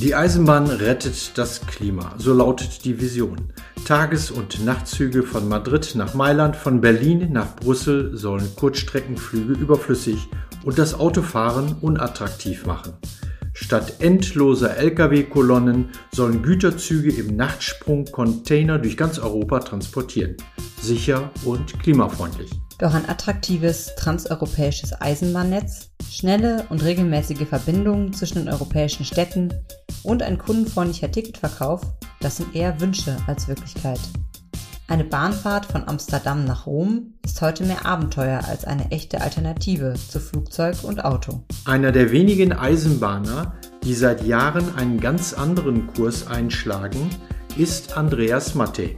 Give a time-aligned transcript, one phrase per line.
[0.00, 3.52] Die Eisenbahn rettet das Klima, so lautet die Vision.
[3.84, 10.28] Tages- und Nachtzüge von Madrid nach Mailand, von Berlin nach Brüssel sollen Kurzstreckenflüge überflüssig
[10.64, 12.92] und das Autofahren unattraktiv machen.
[13.54, 20.36] Statt endloser Lkw-Kolonnen sollen Güterzüge im Nachtsprung Container durch ganz Europa transportieren.
[20.80, 22.50] Sicher und klimafreundlich.
[22.78, 29.52] Doch ein attraktives transeuropäisches Eisenbahnnetz, schnelle und regelmäßige Verbindungen zwischen den europäischen Städten
[30.04, 31.82] und ein kundenfreundlicher Ticketverkauf,
[32.20, 33.98] das sind eher Wünsche als Wirklichkeit.
[34.86, 40.20] Eine Bahnfahrt von Amsterdam nach Rom ist heute mehr Abenteuer als eine echte Alternative zu
[40.20, 41.42] Flugzeug und Auto.
[41.64, 47.10] Einer der wenigen Eisenbahner, die seit Jahren einen ganz anderen Kurs einschlagen,
[47.56, 48.90] ist Andreas Matte.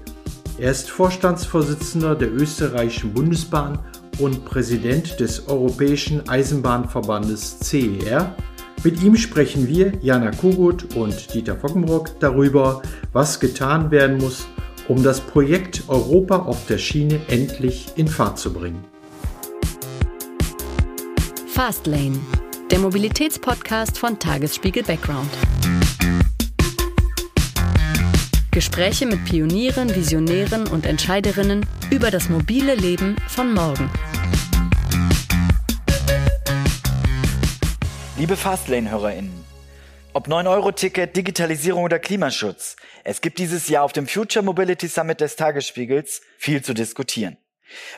[0.58, 3.78] Er ist Vorstandsvorsitzender der österreichischen Bundesbahn
[4.18, 8.34] und Präsident des Europäischen Eisenbahnverbandes CER.
[8.84, 12.82] Mit ihm sprechen wir, Jana Kogut und Dieter Fockenbrock, darüber,
[13.12, 14.46] was getan werden muss,
[14.88, 18.84] um das Projekt Europa auf der Schiene endlich in Fahrt zu bringen.
[21.46, 22.18] Fastlane,
[22.70, 25.30] der Mobilitätspodcast von Tagesspiegel Background.
[28.52, 33.88] Gespräche mit Pionieren, Visionären und Entscheiderinnen über das mobile Leben von morgen.
[38.18, 39.44] Liebe Fastlane-HörerInnen,
[40.14, 45.36] ob 9-Euro-Ticket, Digitalisierung oder Klimaschutz, es gibt dieses Jahr auf dem Future Mobility Summit des
[45.36, 47.36] Tagesspiegels viel zu diskutieren.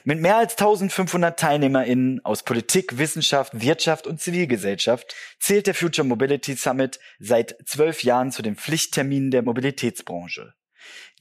[0.04, 6.54] Mit mehr als 1500 TeilnehmerInnen aus Politik, Wissenschaft, Wirtschaft und Zivilgesellschaft zählt der Future Mobility
[6.54, 10.54] Summit seit zwölf Jahren zu den Pflichtterminen der Mobilitätsbranche.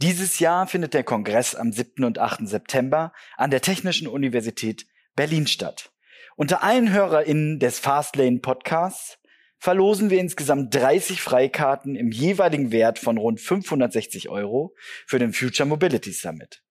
[0.02, 2.03] Dieses Jahr findet der Kongress am 7.
[2.03, 2.47] und 8.
[2.47, 5.91] September an der Technischen Universität Berlin statt.
[6.36, 9.19] Unter allen HörerInnen des Fastlane Podcasts
[9.59, 14.73] verlosen wir insgesamt 30 Freikarten im jeweiligen Wert von rund 560 Euro
[15.05, 16.63] für den Future Mobility Summit.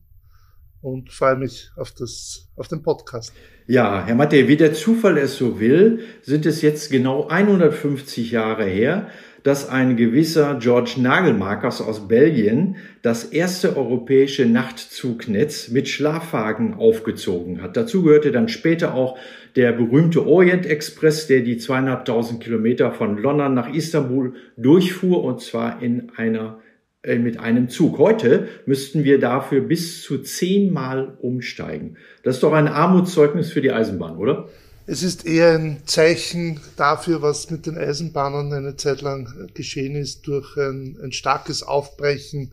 [0.83, 3.33] und freue mich auf, das, auf den Podcast.
[3.67, 8.65] Ja, Herr Matte, wie der Zufall es so will, sind es jetzt genau 150 Jahre
[8.65, 9.09] her,
[9.43, 17.77] dass ein gewisser George Nagelmarkers aus Belgien das erste europäische Nachtzugnetz mit Schlafwagen aufgezogen hat.
[17.77, 19.19] Dazu gehörte dann später auch
[19.57, 25.83] der berühmte Orient Express, der die zweieinhalbtausend Kilometer von London nach Istanbul durchfuhr und zwar
[25.83, 26.61] in einer
[27.05, 27.99] mit einem Zug.
[27.99, 31.97] Heute müssten wir dafür bis zu zehnmal umsteigen.
[32.22, 34.49] Das ist doch ein Armutszeugnis für die Eisenbahn, oder?
[34.87, 40.27] Es ist eher ein Zeichen dafür, was mit den Eisenbahnen eine Zeit lang geschehen ist,
[40.27, 42.53] durch ein, ein starkes Aufbrechen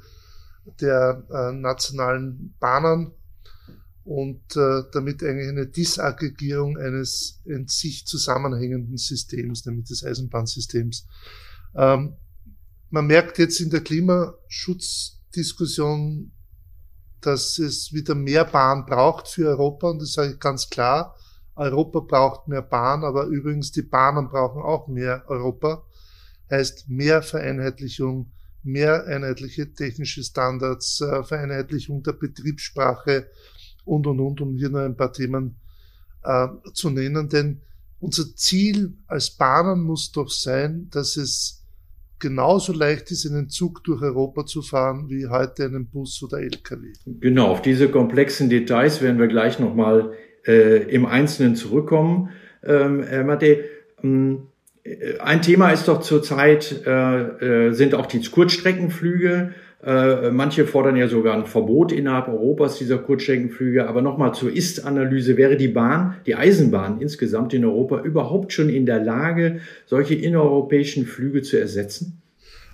[0.79, 3.11] der äh, nationalen Bahnen
[4.03, 11.07] und äh, damit eigentlich eine Disaggregierung eines in sich zusammenhängenden Systems, nämlich des Eisenbahnsystems.
[11.75, 12.13] Ähm,
[12.89, 16.31] man merkt jetzt in der Klimaschutzdiskussion,
[17.21, 21.15] dass es wieder mehr Bahn braucht für Europa und das sage ich ganz klar.
[21.55, 25.83] Europa braucht mehr Bahn, aber übrigens die Bahnen brauchen auch mehr Europa.
[26.49, 28.31] Heißt mehr Vereinheitlichung,
[28.63, 33.29] mehr einheitliche technische Standards, äh, Vereinheitlichung der Betriebssprache,
[33.87, 35.55] und, und, und, um hier nur ein paar Themen
[36.23, 37.29] äh, zu nennen.
[37.29, 37.61] Denn
[37.99, 41.63] unser Ziel als Bahnen muss doch sein, dass es
[42.19, 46.93] genauso leicht ist, einen Zug durch Europa zu fahren, wie heute einen Bus oder LKW.
[47.05, 50.13] Genau, auf diese komplexen Details werden wir gleich nochmal
[50.45, 52.29] äh, im Einzelnen zurückkommen.
[52.63, 53.41] Ähm, Herr
[54.03, 54.47] ähm,
[55.19, 59.53] ein Thema ist doch zurzeit, äh, äh, sind auch die Kurzstreckenflüge.
[59.83, 63.87] Äh, manche fordern ja sogar ein Verbot innerhalb Europas dieser Kurzstreckenflüge.
[63.87, 65.37] Aber nochmal zur Ist-Analyse.
[65.37, 71.05] Wäre die Bahn, die Eisenbahn insgesamt in Europa überhaupt schon in der Lage, solche innereuropäischen
[71.05, 72.21] Flüge zu ersetzen?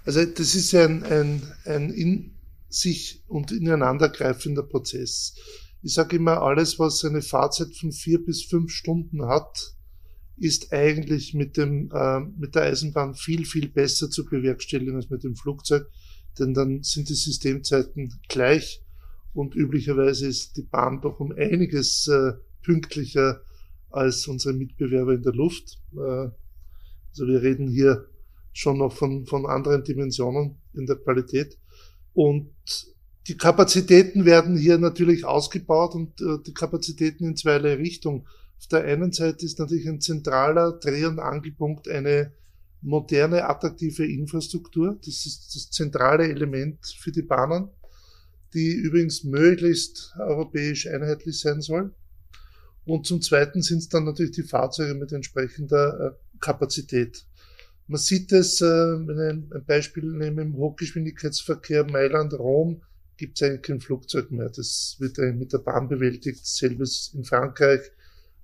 [0.05, 2.31] Also das ist ein, ein, ein in
[2.69, 5.35] sich und ineinandergreifender Prozess.
[5.81, 9.75] Ich sage immer, alles, was eine Fahrzeit von vier bis fünf Stunden hat,
[10.38, 15.23] ist eigentlich mit, dem, äh, mit der Eisenbahn viel, viel besser zu bewerkstelligen als mit
[15.23, 15.88] dem Flugzeug
[16.39, 18.83] denn dann sind die Systemzeiten gleich
[19.33, 22.33] und üblicherweise ist die Bahn doch um einiges äh,
[22.63, 23.41] pünktlicher
[23.89, 25.80] als unsere Mitbewerber in der Luft.
[25.95, 28.07] Äh, also wir reden hier
[28.53, 31.57] schon noch von, von anderen Dimensionen in der Qualität.
[32.13, 32.51] Und
[33.27, 38.27] die Kapazitäten werden hier natürlich ausgebaut und äh, die Kapazitäten in zweierlei Richtung.
[38.59, 42.33] Auf der einen Seite ist natürlich ein zentraler Dreh- und Angelpunkt eine
[42.83, 45.00] moderne, attraktive Infrastruktur.
[45.06, 47.69] Das ist das zentrale Element für die Bahnen,
[48.53, 51.94] die übrigens möglichst europäisch einheitlich sein soll.
[52.85, 57.25] Und zum Zweiten sind es dann natürlich die Fahrzeuge mit entsprechender äh, Kapazität.
[57.88, 62.81] Man sieht es, äh, wenn ich ein Beispiel nehme, im Hochgeschwindigkeitsverkehr Mailand-Rom
[63.15, 64.50] gibt es eigentlich kein Flugzeug mehr.
[64.50, 66.45] Das wird mit der Bahn bewältigt.
[66.45, 67.81] Selbes in Frankreich,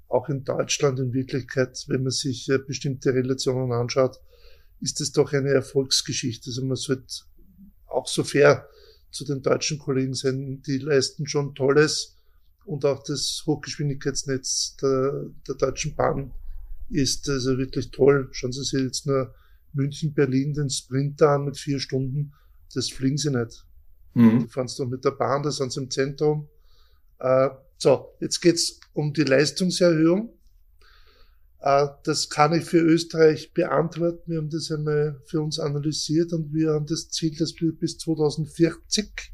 [0.09, 4.19] auch in Deutschland in Wirklichkeit, wenn man sich äh, bestimmte Relationen anschaut,
[4.81, 6.49] ist es doch eine Erfolgsgeschichte.
[6.49, 7.23] Also man sollte
[7.85, 8.67] auch so fair
[9.11, 10.61] zu den deutschen Kollegen sein.
[10.65, 12.17] Die leisten schon Tolles
[12.65, 16.33] und auch das Hochgeschwindigkeitsnetz der, der Deutschen Bahn
[16.89, 18.29] ist also wirklich toll.
[18.31, 19.33] Schauen Sie sich jetzt nur
[19.73, 22.33] München, Berlin den Sprinter an mit vier Stunden.
[22.73, 23.65] Das fliegen Sie nicht.
[24.15, 24.39] Mhm.
[24.39, 26.47] Die fahren es doch mit der Bahn, da sind sie im Zentrum.
[27.19, 27.49] Äh,
[27.79, 30.37] so, jetzt geht's um die Leistungserhöhung.
[31.61, 34.29] Äh, das kann ich für Österreich beantworten.
[34.29, 37.97] Wir haben das einmal für uns analysiert und wir haben das Ziel, dass wir bis
[37.97, 39.31] 2040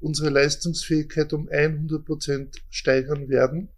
[0.00, 3.68] unsere Leistungsfähigkeit um 100 Prozent steigern werden.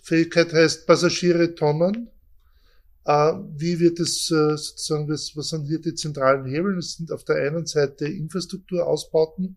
[0.00, 2.10] Fähigkeit heißt Passagiere Tonnen.
[3.04, 6.76] Äh, wie wird es äh, sozusagen, was sind hier die zentralen Hebel?
[6.78, 9.56] Es sind auf der einen Seite Infrastrukturausbauten.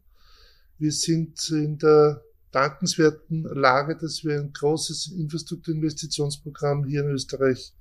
[0.82, 7.76] Wir sind in der dankenswerten Lage, dass wir ein großes Infrastrukturinvestitionsprogramm hier in Österreich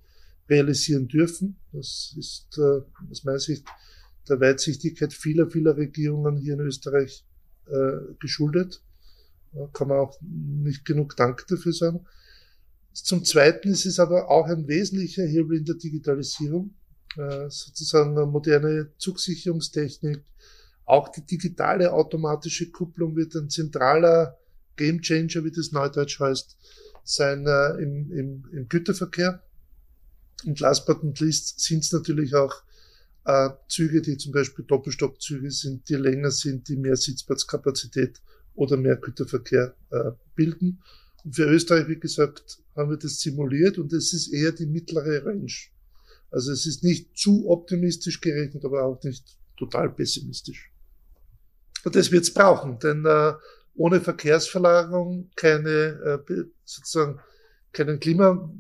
[0.51, 1.57] realisieren dürfen.
[1.73, 3.65] Das ist äh, aus meiner Sicht
[4.29, 7.25] der Weitsichtigkeit vieler, vieler Regierungen hier in Österreich
[7.69, 8.83] äh, geschuldet.
[9.55, 12.05] Da kann man auch nicht genug Dank dafür sagen.
[12.93, 16.75] Zum Zweiten ist es aber auch ein wesentlicher Hebel in der Digitalisierung,
[17.17, 20.23] äh, sozusagen moderne Zugsicherungstechnik.
[20.91, 24.37] Auch die digitale automatische Kupplung wird ein zentraler
[24.75, 26.57] Game Changer, wie das neudeutsch heißt,
[27.05, 29.41] sein äh, im, im, im Güterverkehr.
[30.45, 32.65] Und last but not least sind es natürlich auch
[33.25, 38.21] äh, Züge, die zum Beispiel Doppelstockzüge sind, die länger sind, die mehr Sitzplatzkapazität
[38.57, 40.83] oder mehr Güterverkehr äh, bilden.
[41.23, 45.25] Und für Österreich, wie gesagt, haben wir das simuliert und es ist eher die mittlere
[45.25, 45.53] Range.
[46.33, 50.70] Also es ist nicht zu optimistisch gerechnet, aber auch nicht total pessimistisch.
[51.85, 53.33] Das wird es brauchen, denn äh,
[53.75, 57.21] ohne Verkehrsverlagerung keine äh, sozusagen
[57.73, 58.51] keinen Klima,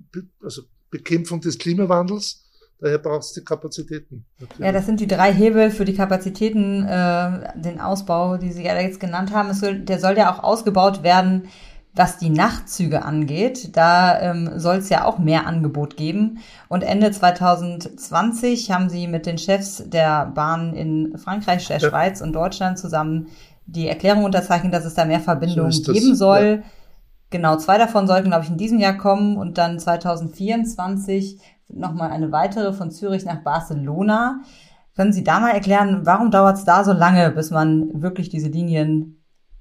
[0.42, 2.44] also Bekämpfung des Klimawandels.
[2.80, 4.24] Daher braucht es die Kapazitäten.
[4.38, 4.58] Natürlich.
[4.66, 8.78] Ja, das sind die drei Hebel für die Kapazitäten, äh, den Ausbau, die Sie ja
[8.80, 9.52] jetzt genannt haben.
[9.52, 11.48] Soll, der soll ja auch ausgebaut werden,
[11.94, 13.76] was die Nachtzüge angeht.
[13.76, 16.38] Da ähm, soll es ja auch mehr Angebot geben.
[16.68, 21.88] Und Ende 2020 haben Sie mit den Chefs der Bahn in Frankreich, der ja.
[21.88, 23.26] Schweiz und Deutschland zusammen
[23.66, 26.62] die Erklärung unterzeichnet, dass es da mehr Verbindungen so geben soll.
[26.62, 26.70] Ja.
[27.30, 32.32] Genau, zwei davon sollten, glaube ich, in diesem Jahr kommen und dann 2024 nochmal eine
[32.32, 34.40] weitere von Zürich nach Barcelona.
[34.96, 38.48] Können Sie da mal erklären, warum dauert es da so lange, bis man wirklich diese
[38.48, 39.19] Linien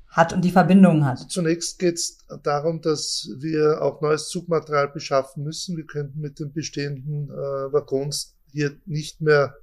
[0.09, 1.31] hat und die Verbindungen hat?
[1.31, 5.77] Zunächst geht es darum, dass wir auch neues Zugmaterial beschaffen müssen.
[5.77, 9.55] Wir könnten mit den bestehenden äh, Waggons hier nicht mehr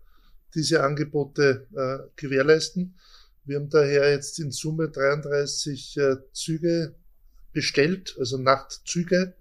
[0.55, 2.95] diese Angebote äh, gewährleisten.
[3.45, 6.95] Wir haben daher jetzt in Summe 33 äh, Züge
[7.53, 9.35] bestellt, also Nachtzüge,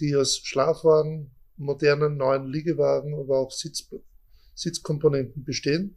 [0.00, 3.88] die aus Schlafwagen, modernen neuen Liegewagen, aber auch Sitz,
[4.54, 5.96] Sitzkomponenten bestehen,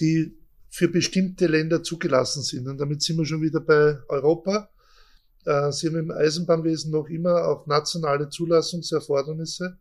[0.00, 0.36] die
[0.70, 2.68] für bestimmte Länder zugelassen sind.
[2.68, 4.70] Und damit sind wir schon wieder bei Europa.
[5.44, 9.76] Äh, Sie haben im Eisenbahnwesen noch immer auch nationale Zulassungserfordernisse.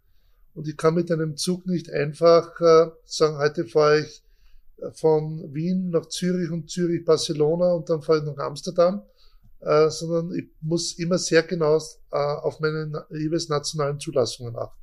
[0.55, 4.23] Und ich kann mit einem Zug nicht einfach äh, sagen, heute fahre ich
[4.93, 9.03] von Wien nach Zürich und Zürich Barcelona und dann fahre ich nach Amsterdam.
[9.61, 14.81] äh, sondern ich muss immer sehr genau äh, auf meine jeweils nationalen Zulassungen achten.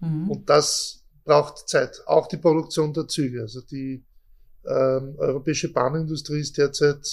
[0.00, 0.30] Mhm.
[0.30, 2.02] Und das braucht Zeit.
[2.06, 3.42] Auch die Produktion der Züge.
[3.42, 4.04] Also die
[4.68, 7.06] ähm, europäische Bahnindustrie ist derzeit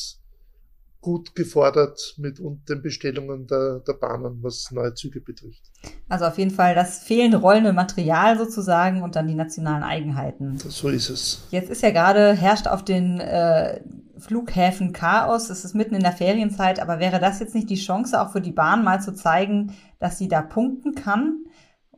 [1.04, 5.62] gut gefordert mit den Bestellungen der, der Bahnen, was neue Züge betrifft.
[6.08, 10.58] Also auf jeden Fall das fehlende rollende Material sozusagen und dann die nationalen Eigenheiten.
[10.58, 11.44] So ist es.
[11.52, 13.82] Jetzt ist ja gerade, herrscht auf den äh,
[14.18, 15.50] Flughäfen Chaos.
[15.50, 18.42] Es ist mitten in der Ferienzeit, aber wäre das jetzt nicht die Chance auch für
[18.42, 21.44] die Bahn mal zu zeigen, dass sie da punkten kann?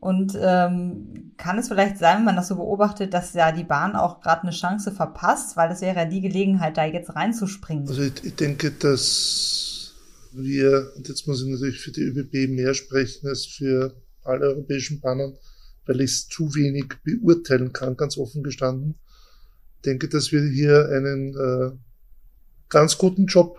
[0.06, 3.96] Und ähm, kann es vielleicht sein, wenn man das so beobachtet, dass ja die Bahn
[3.96, 7.88] auch gerade eine Chance verpasst, weil das wäre ja die Gelegenheit, da jetzt reinzuspringen.
[7.88, 9.96] Also ich, ich denke, dass
[10.32, 15.00] wir, und jetzt muss ich natürlich für die ÖBB mehr sprechen als für alle europäischen
[15.00, 15.40] Bahnen,
[15.88, 18.94] weil ich es zu wenig beurteilen kann, ganz offen gestanden.
[19.78, 21.72] Ich denke, dass wir hier einen äh,
[22.70, 23.58] ganz guten Job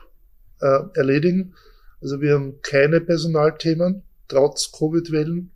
[0.60, 1.54] äh, erledigen.
[2.00, 5.50] Also wir haben keine Personalthemen, trotz Covid-Wellen.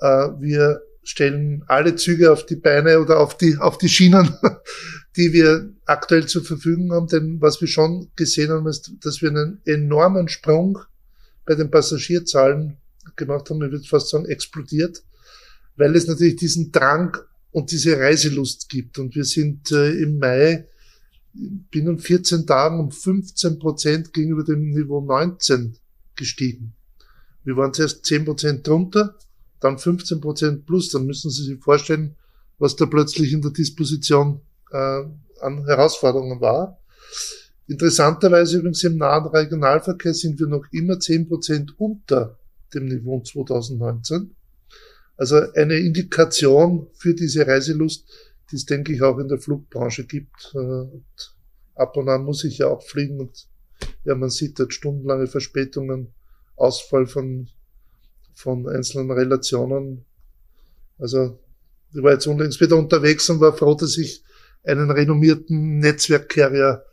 [0.00, 4.34] Äh, wir stellen alle Züge auf die Beine oder auf die, auf die Schienen,
[5.16, 7.08] die wir aktuell zur Verfügung haben.
[7.08, 10.78] Denn was wir schon gesehen haben, ist, dass wir einen enormen Sprung
[11.46, 12.76] bei den Passagierzahlen
[13.16, 13.64] gemacht haben.
[13.64, 15.02] Ich würde fast sagen, explodiert,
[15.76, 17.16] weil es natürlich diesen Drang
[17.50, 18.98] und diese Reiselust gibt.
[18.98, 20.68] Und wir sind äh, im Mai
[21.32, 25.76] binnen 14 Tagen um 15 Prozent gegenüber dem Niveau 19
[26.16, 26.74] gestiegen.
[27.44, 29.16] Wir waren zuerst 10 Prozent drunter,
[29.60, 30.90] dann 15 Prozent plus.
[30.90, 32.16] Dann müssen Sie sich vorstellen,
[32.58, 34.40] was da plötzlich in der Disposition
[34.70, 35.02] äh,
[35.40, 36.78] an Herausforderungen war.
[37.66, 42.38] Interessanterweise übrigens im nahen Regionalverkehr sind wir noch immer 10 Prozent unter
[42.74, 44.34] dem Niveau 2019.
[45.16, 48.08] Also eine Indikation für diese Reiselust,
[48.50, 50.52] die es, denke ich, auch in der Flugbranche gibt.
[50.54, 51.04] Äh, und
[51.74, 53.46] ab und an muss ich ja auch fliegen und
[54.04, 56.12] ja, man sieht dort stundenlange Verspätungen,
[56.56, 57.48] Ausfall von,
[58.40, 60.04] von einzelnen Relationen.
[60.98, 61.38] Also
[61.94, 64.24] ich war jetzt unlängst wieder unterwegs und war froh, dass ich
[64.64, 66.84] einen renommierten Netzwerkcarrier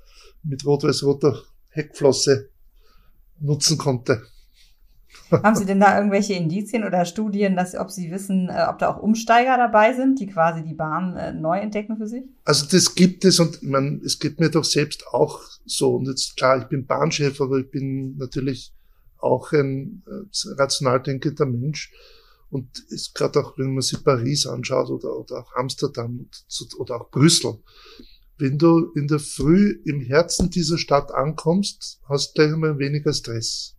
[0.43, 2.49] mit rot-weiß-roter Heckflosse
[3.39, 4.23] nutzen konnte.
[5.31, 8.89] Haben Sie denn da irgendwelche Indizien oder Studien, dass, ob Sie wissen, äh, ob da
[8.89, 12.23] auch Umsteiger dabei sind, die quasi die Bahn äh, neu entdecken für sich?
[12.45, 15.95] Also das gibt es und ich meine, es geht mir doch selbst auch so.
[15.95, 18.73] Und jetzt klar, ich bin Bahnchef, aber ich bin natürlich
[19.19, 21.91] auch ein äh, rational denkender Mensch.
[22.49, 26.29] Und es gerade auch, wenn man sich Paris anschaut oder, oder auch Amsterdam
[26.77, 27.59] oder auch Brüssel,
[28.37, 33.11] wenn du in der Früh im Herzen dieser Stadt ankommst, hast du gleich einmal weniger
[33.11, 33.75] Stress.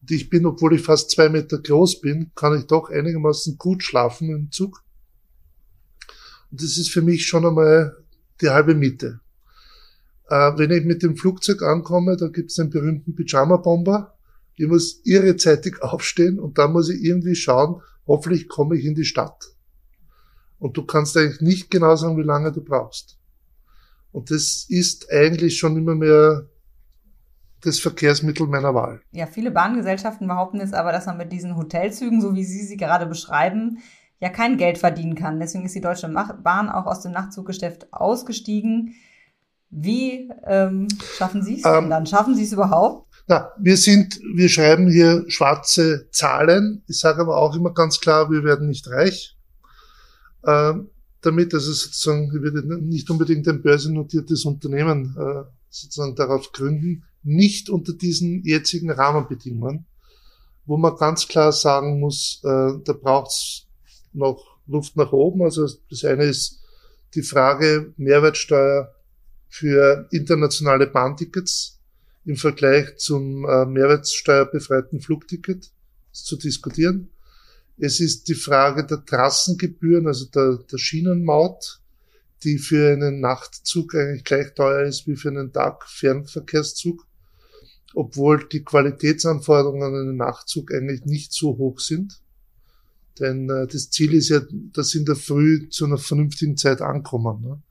[0.00, 3.82] Und ich bin, obwohl ich fast zwei Meter groß bin, kann ich doch einigermaßen gut
[3.82, 4.84] schlafen im Zug.
[6.50, 7.96] Und das ist für mich schon einmal
[8.40, 9.20] die halbe Miete.
[10.28, 14.17] Äh, wenn ich mit dem Flugzeug ankomme, da gibt es den berühmten Pyjama-Bomber.
[14.58, 19.04] Ich muss irrezeitig aufstehen und dann muss ich irgendwie schauen, hoffentlich komme ich in die
[19.04, 19.46] Stadt.
[20.58, 23.18] Und du kannst eigentlich nicht genau sagen, wie lange du brauchst.
[24.10, 26.46] Und das ist eigentlich schon immer mehr
[27.60, 29.00] das Verkehrsmittel meiner Wahl.
[29.12, 32.76] Ja, viele Bahngesellschaften behaupten jetzt aber, dass man mit diesen Hotelzügen, so wie Sie sie
[32.76, 33.78] gerade beschreiben,
[34.20, 35.40] ja kein Geld verdienen kann.
[35.40, 38.94] Deswegen ist die Deutsche Bahn auch aus dem Nachtzuggeschäft ausgestiegen.
[39.70, 42.06] Wie ähm, schaffen Sie es ähm, dann?
[42.06, 43.07] Schaffen Sie es überhaupt?
[43.28, 46.82] Na, wir sind, wir schreiben hier schwarze Zahlen.
[46.88, 49.36] Ich sage aber auch immer ganz klar, wir werden nicht reich.
[50.46, 50.88] Ähm,
[51.20, 57.68] damit, also sozusagen, wir werden nicht unbedingt ein börsennotiertes Unternehmen äh, sozusagen darauf gründen nicht
[57.68, 59.84] unter diesen jetzigen Rahmenbedingungen,
[60.64, 63.66] wo man ganz klar sagen muss, äh, da braucht es
[64.14, 65.42] noch Luft nach oben.
[65.42, 66.62] Also das eine ist
[67.14, 68.94] die Frage Mehrwertsteuer
[69.48, 71.77] für internationale Bahntickets
[72.28, 75.70] im Vergleich zum äh, mehrwertsteuerbefreiten Flugticket
[76.12, 77.10] zu diskutieren.
[77.78, 81.80] Es ist die Frage der Trassengebühren, also der, der Schienenmaut,
[82.44, 87.08] die für einen Nachtzug eigentlich gleich teuer ist wie für einen Tag-Fernverkehrszug
[87.94, 92.20] obwohl die Qualitätsanforderungen an einen Nachtzug eigentlich nicht so hoch sind.
[93.18, 94.40] Denn äh, das Ziel ist ja,
[94.72, 97.40] dass sie in der Früh zu einer vernünftigen Zeit ankommen.
[97.40, 97.62] Ne?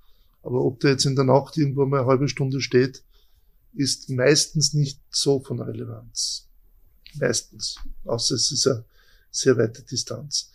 [0.44, 3.04] Aber ob der jetzt in der Nacht irgendwo mal eine halbe Stunde steht,
[3.78, 6.48] ist meistens nicht so von Relevanz.
[7.20, 7.78] Meistens.
[8.06, 8.84] Außer es ist eine
[9.32, 10.52] sehr weite Distanz.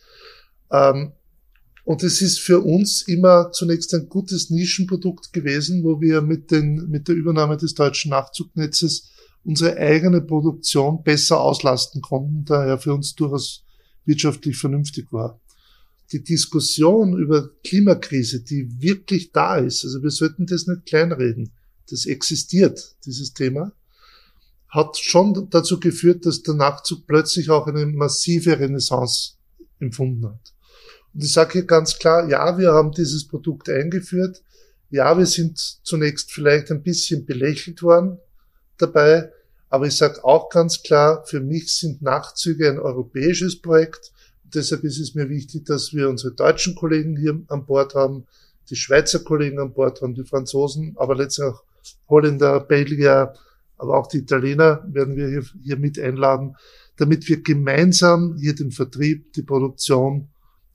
[0.70, 1.12] Ähm,
[1.84, 6.88] und es ist für uns immer zunächst ein gutes Nischenprodukt gewesen, wo wir mit, den,
[6.88, 9.10] mit der Übernahme des deutschen Nachzugnetzes
[9.44, 13.64] unsere eigene Produktion besser auslasten konnten, daher für uns durchaus
[14.04, 15.40] wirtschaftlich vernünftig war.
[16.12, 21.50] Die Diskussion über Klimakrise, die wirklich da ist, also wir sollten das nicht kleinreden,
[21.92, 23.72] das existiert, dieses Thema,
[24.68, 29.34] hat schon dazu geführt, dass der Nachtzug plötzlich auch eine massive Renaissance
[29.78, 30.54] empfunden hat.
[31.12, 34.42] Und ich sage hier ganz klar, ja, wir haben dieses Produkt eingeführt.
[34.88, 38.18] Ja, wir sind zunächst vielleicht ein bisschen belächelt worden
[38.78, 39.30] dabei,
[39.68, 44.12] aber ich sage auch ganz klar, für mich sind Nachtzüge ein europäisches Projekt.
[44.44, 48.26] Und deshalb ist es mir wichtig, dass wir unsere deutschen Kollegen hier an Bord haben,
[48.70, 51.64] die Schweizer Kollegen an Bord haben, die Franzosen, aber letztendlich auch
[52.08, 53.32] Holländer, Belgier,
[53.78, 56.56] aber auch die Italiener werden wir hier, hier mit einladen,
[56.96, 60.28] damit wir gemeinsam hier den Vertrieb, die Produktion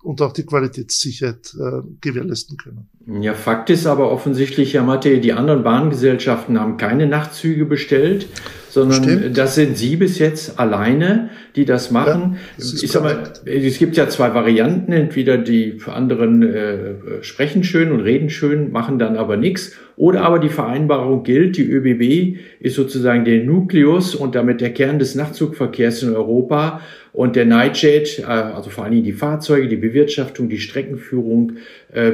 [0.03, 2.89] und auch die Qualitätssicherheit äh, gewährleisten können.
[3.21, 8.27] Ja, Fakt ist aber offensichtlich, Herr Matte, die anderen Bahngesellschaften haben keine Nachtzüge bestellt,
[8.69, 9.37] sondern Stimmt.
[9.37, 12.33] das sind Sie bis jetzt alleine, die das machen.
[12.33, 14.91] Ja, das ich sag mal, es gibt ja zwei Varianten.
[14.91, 19.73] Entweder die anderen äh, sprechen schön und reden schön, machen dann aber nichts.
[19.95, 24.99] Oder aber die Vereinbarung gilt, die ÖBB ist sozusagen der Nukleus und damit der Kern
[24.99, 26.81] des Nachtzugverkehrs in Europa.
[27.13, 31.53] Und der Nightjet, äh, also vor allen Dingen die Fahrzeuge, die Bewirtschaftung, die Streckenführung,
[31.91, 32.11] äh,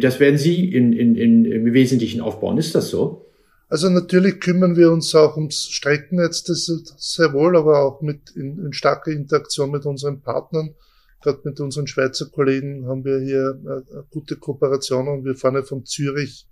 [0.00, 2.56] das werden Sie in, in, in, im Wesentlichen aufbauen.
[2.56, 3.27] Ist das so?
[3.68, 8.30] Also natürlich kümmern wir uns auch ums Streckennetz, das ist sehr wohl, aber auch mit
[8.34, 10.74] in, in starker Interaktion mit unseren Partnern.
[11.20, 15.24] Gerade mit unseren Schweizer Kollegen haben wir hier äh, gute Kooperationen.
[15.24, 16.48] Wir fahren ja von Zürich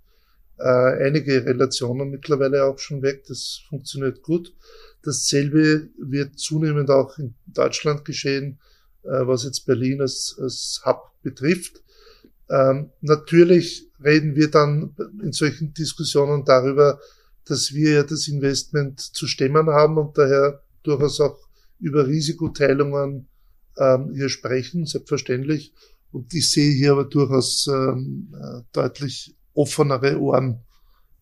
[0.59, 3.23] äh, einige Relationen mittlerweile auch schon weg.
[3.27, 4.53] Das funktioniert gut.
[5.03, 8.59] Dasselbe wird zunehmend auch in Deutschland geschehen,
[9.03, 11.81] äh, was jetzt Berlin als, als Hub betrifft.
[12.49, 16.99] Ähm, natürlich reden wir dann in solchen Diskussionen darüber,
[17.45, 21.37] dass wir ja das Investment zu stemmen haben und daher durchaus auch
[21.79, 23.27] über Risikoteilungen
[23.77, 25.73] ähm, hier sprechen, selbstverständlich.
[26.11, 30.63] Und ich sehe hier aber durchaus ähm, äh, deutlich offenere Ohren,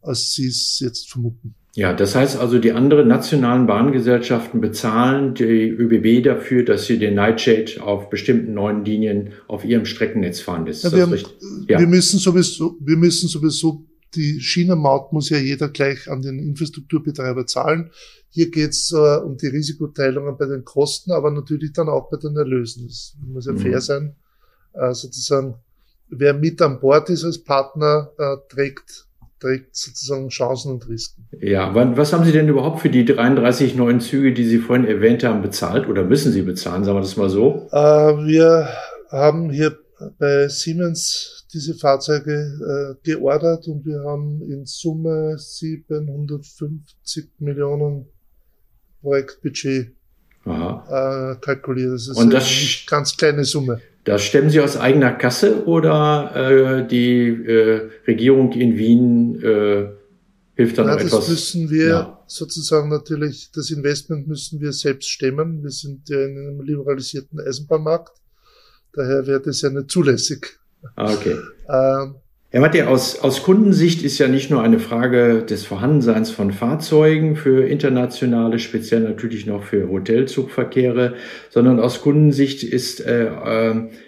[0.02, 1.56] als Sie es jetzt vermuten.
[1.76, 7.16] Ja, das heißt also, die anderen nationalen Bahngesellschaften bezahlen die ÖBB dafür, dass sie den
[7.16, 10.86] Nightshade auf bestimmten neuen Linien auf ihrem Streckennetz fahren lässt.
[10.86, 11.18] Ja, wir, haben,
[11.68, 11.78] ja.
[11.78, 13.86] wir müssen sowieso, wir müssen sowieso
[14.16, 17.92] die Schienenmaut muss ja jeder gleich an den Infrastrukturbetreiber zahlen.
[18.30, 22.38] Hier geht's äh, um die Risikoteilungen bei den Kosten, aber natürlich dann auch bei den
[22.38, 22.88] Erlösen.
[22.88, 23.58] Das muss ja mhm.
[23.58, 24.16] fair sein.
[24.72, 25.56] Äh, sozusagen,
[26.08, 29.08] wer mit an Bord ist als Partner, äh, trägt
[29.40, 31.28] trägt sozusagen Chancen und Risiken.
[31.42, 35.24] Ja, was haben Sie denn überhaupt für die 33 neuen Züge, die Sie vorhin erwähnt
[35.24, 37.68] haben, bezahlt oder müssen Sie bezahlen, sagen wir das mal so?
[37.72, 38.70] Äh, wir
[39.10, 39.78] haben hier
[40.20, 48.08] bei Siemens diese Fahrzeuge äh, geordert und wir haben in Summe 750 Millionen
[49.02, 49.96] Projektbudget
[50.46, 51.94] äh, kalkuliert.
[51.94, 53.82] Das ist und das eine ganz kleine Summe.
[54.06, 59.88] Das stemmen Sie aus eigener Kasse oder äh, die äh, Regierung in Wien äh,
[60.54, 61.12] hilft dann noch etwas?
[61.12, 62.24] Das müssen wir ja.
[62.28, 65.64] sozusagen natürlich, das Investment müssen wir selbst stemmen.
[65.64, 68.12] Wir sind ja in einem liberalisierten Eisenbahnmarkt.
[68.94, 70.60] Daher wäre das ja nicht zulässig.
[70.96, 71.38] Ah, okay.
[71.68, 72.16] Ähm,
[72.52, 77.36] Herr Mattei, aus, aus Kundensicht ist ja nicht nur eine Frage des Vorhandenseins von Fahrzeugen
[77.36, 81.16] für internationale, speziell natürlich noch für Hotelzugverkehre,
[81.50, 83.26] sondern aus Kundensicht ist äh,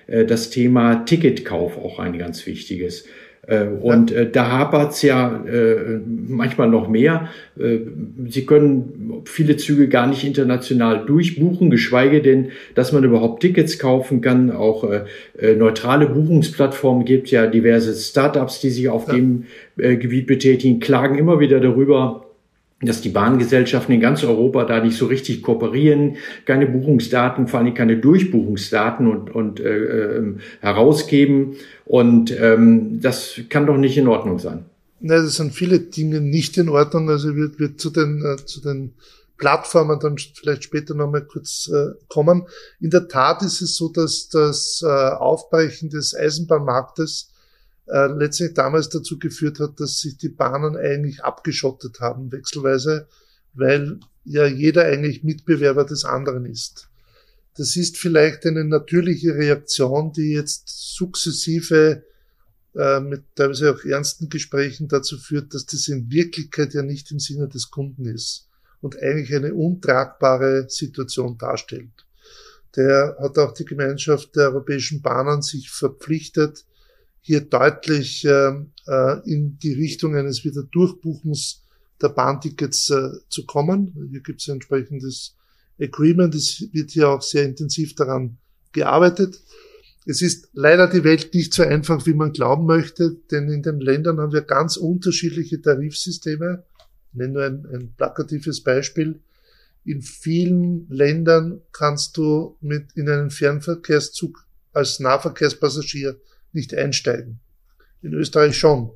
[0.07, 3.05] äh, das Thema Ticketkauf auch ein ganz wichtiges.
[3.47, 7.29] Äh, und äh, da hapert's ja äh, manchmal noch mehr.
[7.57, 7.79] Äh,
[8.27, 14.21] Sie können viele Züge gar nicht international durchbuchen, geschweige denn, dass man überhaupt Tickets kaufen
[14.21, 14.51] kann.
[14.51, 15.05] Auch äh,
[15.39, 19.15] äh neutrale Buchungsplattformen gibt ja diverse Startups, die sich auf ja.
[19.15, 19.45] dem
[19.77, 22.26] äh, Gebiet betätigen, klagen immer wieder darüber,
[22.81, 27.73] dass die Bahngesellschaften in ganz Europa da nicht so richtig kooperieren, keine Buchungsdaten, vor allem
[27.73, 31.55] keine Durchbuchungsdaten und, und äh, äh, herausgeben.
[31.85, 34.65] Und ähm, das kann doch nicht in Ordnung sein.
[34.99, 37.09] Nein, das sind viele Dinge nicht in Ordnung.
[37.09, 38.93] Also wird, wird zu den, äh, zu den
[39.37, 42.43] Plattformen dann vielleicht später nochmal kurz äh, kommen.
[42.79, 47.31] In der Tat ist es so, dass das äh, Aufbrechen des Eisenbahnmarktes
[47.87, 53.07] äh, letztlich damals dazu geführt hat, dass sich die Bahnen eigentlich abgeschottet haben, wechselweise,
[53.53, 56.89] weil ja jeder eigentlich Mitbewerber des anderen ist.
[57.55, 62.03] Das ist vielleicht eine natürliche Reaktion, die jetzt sukzessive
[62.75, 67.19] äh, mit teilweise auch ernsten Gesprächen dazu führt, dass das in Wirklichkeit ja nicht im
[67.19, 68.47] Sinne des Kunden ist
[68.81, 72.05] und eigentlich eine untragbare Situation darstellt.
[72.75, 76.65] Der hat auch die Gemeinschaft der europäischen Bahnen sich verpflichtet,
[77.21, 78.53] hier deutlich äh,
[78.87, 81.63] äh, in die Richtung eines Wiederdurchbuchens
[82.01, 84.09] der Bahntickets äh, zu kommen.
[84.11, 85.35] Hier gibt es ein entsprechendes
[85.79, 86.33] Agreement.
[86.35, 88.37] Es wird hier auch sehr intensiv daran
[88.71, 89.41] gearbeitet.
[90.05, 93.81] Es ist leider die Welt nicht so einfach, wie man glauben möchte, denn in den
[93.81, 96.63] Ländern haben wir ganz unterschiedliche Tarifsysteme.
[97.11, 99.19] nenne nur ein, ein plakatives Beispiel.
[99.83, 106.17] In vielen Ländern kannst du mit in einen Fernverkehrszug als Nahverkehrspassagier
[106.57, 107.39] nicht einsteigen.
[108.01, 108.91] In Österreich schon.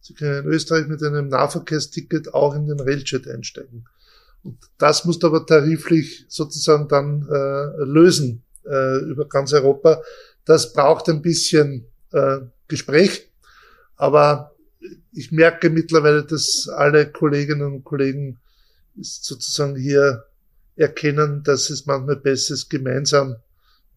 [0.00, 3.86] Sie können in Österreich mit einem Nahverkehrsticket auch in den Railjet einsteigen.
[4.42, 10.02] Und das musst du aber tariflich sozusagen dann äh, lösen äh, über ganz Europa.
[10.44, 13.30] Das braucht ein bisschen äh, Gespräch,
[13.96, 14.54] aber
[15.12, 18.40] ich merke mittlerweile, dass alle Kolleginnen und Kollegen
[19.00, 20.24] sozusagen hier
[20.76, 23.36] erkennen, dass es manchmal besser ist, gemeinsam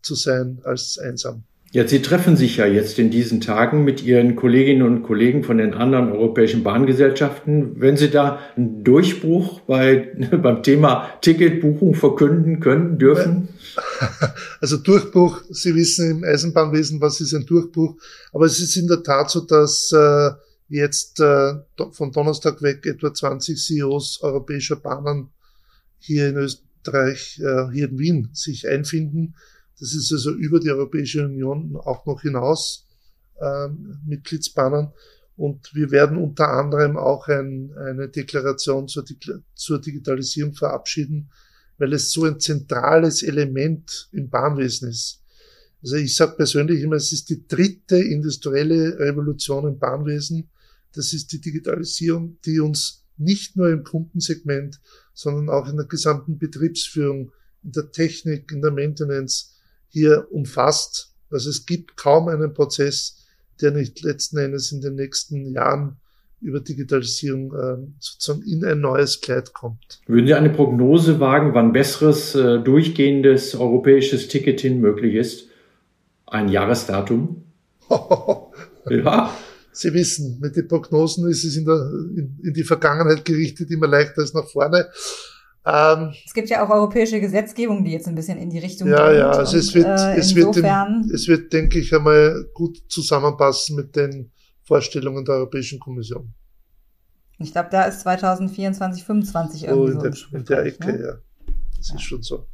[0.02, 1.44] zu sein als einsam.
[1.72, 5.58] Ja, Sie treffen sich ja jetzt in diesen Tagen mit Ihren Kolleginnen und Kollegen von
[5.58, 7.82] den anderen europäischen Bahngesellschaften.
[7.82, 13.50] Wenn Sie da einen Durchbruch bei, beim Thema Ticketbuchung verkünden können, dürfen?
[14.60, 17.96] Also Durchbruch, Sie wissen im Eisenbahnwesen, was ist ein Durchbruch.
[18.34, 20.32] Aber es ist in der Tat so, dass äh,
[20.68, 21.54] jetzt äh,
[21.92, 25.30] von Donnerstag weg etwa 20 CEOs europäischer Bahnen
[26.00, 29.36] hier in Österreich, äh, hier in Wien sich einfinden
[29.80, 32.88] das ist also über die Europäische Union auch noch hinaus
[33.40, 34.92] ähm, Mitgliedsbahnen.
[35.36, 39.06] Und wir werden unter anderem auch ein, eine Deklaration zur,
[39.54, 41.30] zur Digitalisierung verabschieden,
[41.78, 45.22] weil es so ein zentrales Element im Bahnwesen ist.
[45.84, 50.50] Also ich sage persönlich immer, es ist die dritte industrielle Revolution im Bahnwesen.
[50.94, 54.80] Das ist die Digitalisierung, die uns nicht nur im Kundensegment,
[55.14, 57.32] sondern auch in der gesamten Betriebsführung,
[57.64, 59.57] in der Technik, in der Maintenance
[59.90, 61.14] hier umfasst.
[61.30, 63.26] Also es gibt kaum einen Prozess,
[63.62, 65.98] der nicht letzten Endes in den nächsten Jahren
[66.40, 70.00] über Digitalisierung äh, sozusagen in ein neues Kleid kommt.
[70.06, 75.48] Würden Sie eine Prognose wagen, wann besseres äh, durchgehendes europäisches Ticketing möglich ist?
[76.28, 77.44] Ein Jahresdatum?
[78.90, 79.34] ja.
[79.72, 83.88] Sie wissen, mit den Prognosen ist es in, der, in, in die Vergangenheit gerichtet immer
[83.88, 84.88] leichter als nach vorne.
[85.70, 89.10] Ähm, es gibt ja auch europäische Gesetzgebung, die jetzt ein bisschen in die Richtung ja,
[89.10, 89.20] geht.
[89.20, 93.76] Ja, also es wird, äh, es, wird dem, es wird, denke ich, einmal gut zusammenpassen
[93.76, 94.32] mit den
[94.64, 96.34] Vorstellungen der Europäischen Kommission.
[97.40, 101.04] Ich glaube, da ist 2024, 2025 irgendwie oh, in so der, in der Ecke, ne?
[101.04, 101.54] ja.
[101.76, 101.96] Das ja.
[101.96, 102.48] ist schon so.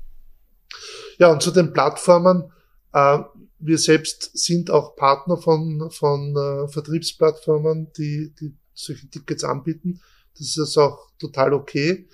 [1.19, 2.51] Ja, und zu den Plattformen.
[2.93, 3.19] Äh,
[3.59, 10.01] wir selbst sind auch Partner von, von äh, Vertriebsplattformen, die, die solche Tickets anbieten.
[10.37, 12.07] Das ist also auch total okay.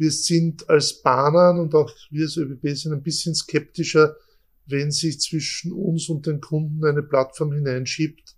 [0.00, 4.16] Wir sind als Bahnern und auch wir als ÖBB sind ein bisschen skeptischer,
[4.64, 8.34] wenn sich zwischen uns und den Kunden eine Plattform hineinschiebt,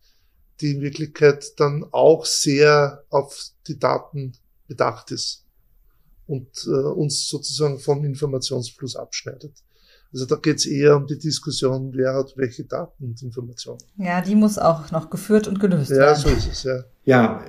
[0.60, 4.32] die in Wirklichkeit dann auch sehr auf die Daten
[4.66, 5.44] bedacht ist
[6.26, 9.52] und äh, uns sozusagen vom Informationsfluss abschneidet.
[10.12, 13.78] Also da geht es eher um die Diskussion, wer hat welche Daten und Informationen.
[13.98, 16.08] Ja, die muss auch noch geführt und gelöst ja, werden.
[16.08, 16.84] Ja, so ist es, ja.
[17.04, 17.44] Ja,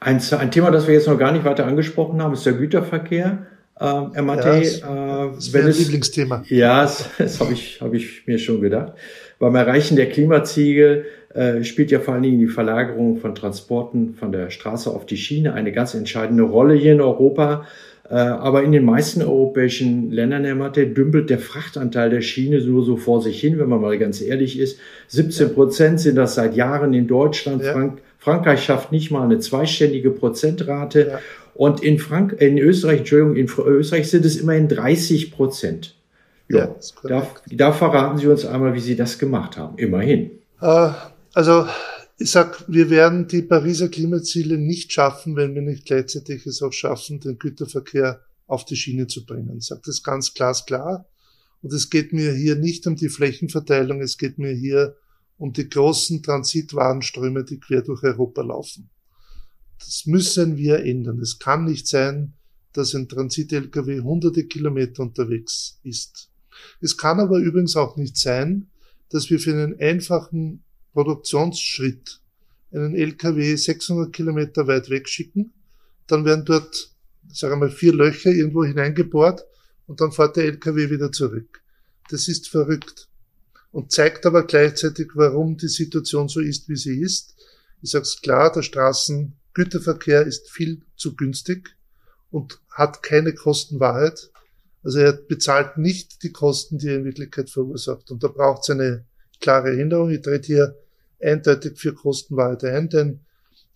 [0.00, 3.46] ein, ein Thema, das wir jetzt noch gar nicht weiter angesprochen haben, ist der Güterverkehr.
[3.82, 6.44] Äh, MAT, ja, das, äh, das wäre Lieblingsthema.
[6.48, 8.92] Ja, das, das habe ich, hab ich mir schon gedacht.
[9.38, 14.30] Beim Erreichen der Klimaziele äh, spielt ja vor allen Dingen die Verlagerung von Transporten von
[14.30, 17.66] der Straße auf die Schiene eine ganz entscheidende Rolle hier in Europa.
[18.08, 22.84] Äh, aber in den meisten europäischen Ländern der Mathe dümpelt der Frachtanteil der Schiene nur
[22.84, 24.78] so vor sich hin, wenn man mal ganz ehrlich ist.
[25.08, 27.64] 17 Prozent sind das seit Jahren in Deutschland.
[27.64, 27.72] Ja.
[27.72, 31.08] Frank Frankreich schafft nicht mal eine zweistellige Prozentrate.
[31.10, 31.18] Ja.
[31.54, 35.96] Und in Frank in Österreich, Entschuldigung, in Österreich sind es immerhin 30 Prozent.
[36.48, 39.78] Ja, ja da, da, verraten Sie uns einmal, wie Sie das gemacht haben.
[39.78, 40.30] Immerhin.
[40.60, 40.90] Äh,
[41.34, 41.66] also
[42.18, 46.72] ich sag, wir werden die Pariser Klimaziele nicht schaffen, wenn wir nicht gleichzeitig es auch
[46.72, 49.56] schaffen, den Güterverkehr auf die Schiene zu bringen.
[49.58, 51.06] Ich sage das ganz glasklar.
[51.62, 54.96] Und es geht mir hier nicht um die Flächenverteilung, es geht mir hier
[55.38, 58.90] um die großen Transitwarenströme, die quer durch Europa laufen.
[59.84, 61.20] Das müssen wir ändern.
[61.20, 62.34] Es kann nicht sein,
[62.72, 66.30] dass ein Transit-Lkw hunderte Kilometer unterwegs ist.
[66.80, 68.70] Es kann aber übrigens auch nicht sein,
[69.10, 72.20] dass wir für einen einfachen Produktionsschritt
[72.72, 75.52] einen LKW 600 Kilometer weit wegschicken,
[76.06, 76.90] dann werden dort,
[77.28, 79.44] sagen wir mal, vier Löcher irgendwo hineingebohrt
[79.86, 81.62] und dann fährt der LKW wieder zurück.
[82.10, 83.08] Das ist verrückt
[83.70, 87.34] und zeigt aber gleichzeitig, warum die Situation so ist, wie sie ist.
[87.82, 88.62] Ich sage es klar, der
[89.52, 91.76] Straßengüterverkehr ist viel zu günstig
[92.30, 94.30] und hat keine Kostenwahrheit.
[94.82, 98.10] Also er bezahlt nicht die Kosten, die er in Wirklichkeit verursacht.
[98.10, 99.04] Und da braucht es eine
[99.40, 100.10] klare Erinnerung.
[100.10, 100.76] Ich trete hier
[101.20, 103.20] eindeutig für Kostenwahrheit ein, denn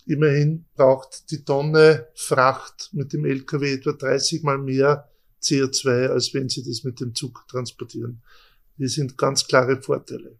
[0.06, 5.08] immerhin braucht die Tonne Fracht mit dem LKW etwa 30 mal mehr
[5.42, 8.22] CO2, als wenn Sie das mit dem Zug transportieren.
[8.78, 10.38] Die sind ganz klare Vorteile.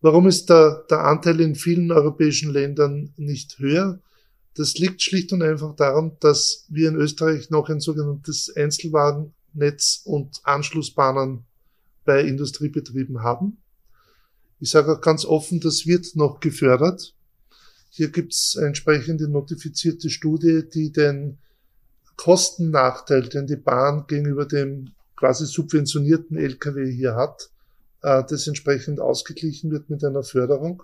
[0.00, 4.00] Warum ist der, der Anteil in vielen europäischen Ländern nicht höher?
[4.56, 10.40] Das liegt schlicht und einfach daran, dass wir in Österreich noch ein sogenanntes Einzelwagennetz und
[10.44, 11.44] Anschlussbahnen
[12.04, 13.58] bei Industriebetrieben haben.
[14.60, 17.14] Ich sage auch ganz offen, das wird noch gefördert.
[17.90, 21.38] Hier gibt es eine entsprechende notifizierte Studie, die den
[22.16, 27.50] Kostennachteil, den die Bahn gegenüber dem quasi subventionierten Lkw hier hat,
[28.02, 30.82] äh, das entsprechend ausgeglichen wird mit einer Förderung,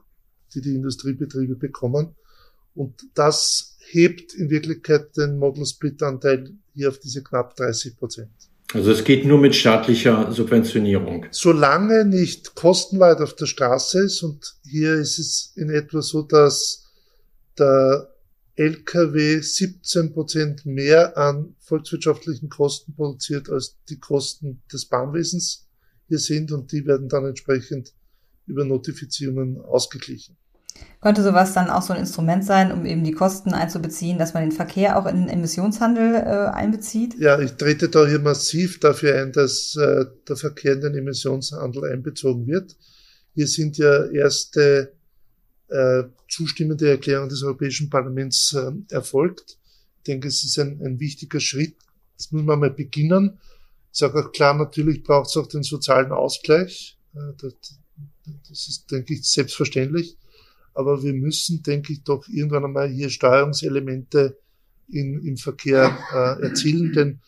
[0.55, 2.17] die die Industriebetriebe bekommen.
[2.75, 8.31] Und das hebt in Wirklichkeit den Model Split Anteil hier auf diese knapp 30 Prozent.
[8.73, 11.27] Also es geht nur mit staatlicher Subventionierung.
[11.33, 16.85] Solange nicht kostenweit auf der Straße ist und hier ist es in etwa so, dass
[17.59, 18.15] der
[18.55, 25.67] LKW 17 Prozent mehr an volkswirtschaftlichen Kosten produziert als die Kosten des Bahnwesens
[26.07, 27.93] hier sind und die werden dann entsprechend
[28.47, 30.37] über Notifizierungen ausgeglichen.
[31.01, 34.43] Könnte sowas dann auch so ein Instrument sein, um eben die Kosten einzubeziehen, dass man
[34.43, 37.15] den Verkehr auch in den Emissionshandel äh, einbezieht?
[37.19, 41.91] Ja, ich trete da hier massiv dafür ein, dass äh, der Verkehr in den Emissionshandel
[41.91, 42.77] einbezogen wird.
[43.35, 44.93] Hier sind ja erste
[45.69, 49.57] äh, zustimmende Erklärungen des Europäischen Parlaments äh, erfolgt.
[49.99, 51.77] Ich denke, es ist ein, ein wichtiger Schritt.
[52.19, 53.39] Das muss man mal beginnen.
[53.93, 56.99] Ich sage auch klar, natürlich braucht es auch den sozialen Ausgleich.
[57.15, 57.55] Äh, das,
[58.49, 60.19] das ist, denke ich, selbstverständlich
[60.75, 64.39] aber wir müssen, denke ich, doch irgendwann einmal hier Steuerungselemente
[64.89, 67.21] in, im Verkehr äh, erzielen, denn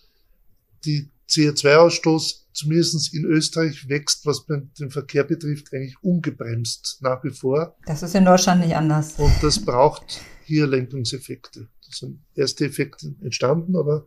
[0.84, 7.76] die CO2-Ausstoß, zumindest in Österreich, wächst, was den Verkehr betrifft, eigentlich ungebremst nach wie vor.
[7.86, 9.14] Das ist in Deutschland nicht anders.
[9.18, 11.68] Und das braucht hier Lenkungseffekte.
[11.86, 14.06] Das sind erste Effekte entstanden, aber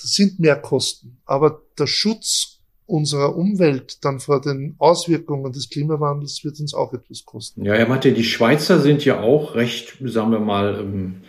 [0.00, 1.18] das sind mehr Kosten.
[1.24, 2.53] Aber der Schutz
[2.86, 7.64] unserer Umwelt dann vor den Auswirkungen des Klimawandels wird uns auch etwas kosten.
[7.64, 11.22] Ja, Herr Matte, die Schweizer sind ja auch recht, sagen wir mal, ähm,